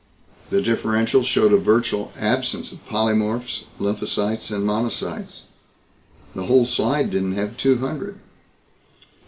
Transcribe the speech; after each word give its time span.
The 0.49 0.63
differential 0.63 1.21
showed 1.21 1.53
a 1.53 1.57
virtual 1.57 2.11
absence 2.17 2.71
of 2.71 2.83
polymorphs, 2.87 3.65
lymphocytes 3.79 4.49
and 4.49 4.65
monocytes. 4.67 5.41
The 6.33 6.45
whole 6.47 6.65
slide 6.65 7.11
didn't 7.11 7.33
have 7.35 7.55
two 7.55 7.77
hundred. 7.77 8.15